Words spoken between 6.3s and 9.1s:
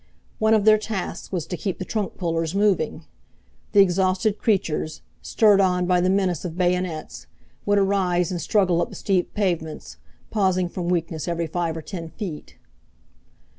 of bayonets, would arise and struggle up the